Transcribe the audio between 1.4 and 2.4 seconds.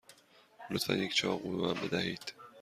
به من بدهید.